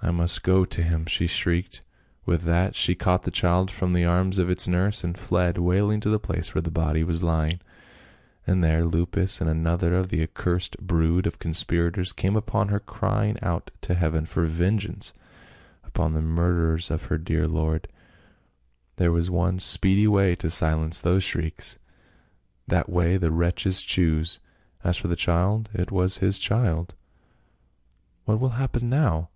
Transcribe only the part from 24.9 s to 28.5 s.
for the child; it was his child." "What